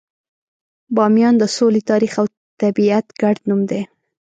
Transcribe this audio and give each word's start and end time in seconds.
بامیان 0.95 1.35
د 1.39 1.43
سولې، 1.55 1.81
تاریخ، 1.91 2.13
او 2.21 2.25
طبیعت 2.61 3.05
ګډ 3.21 3.35
نوم 3.47 3.61
دی. 3.69 3.81